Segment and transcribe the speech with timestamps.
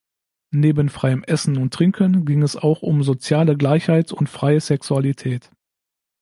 [0.49, 5.51] Neben freiem Essen und Trinken ging es auch um soziale Gleichheit und freie Sexualität.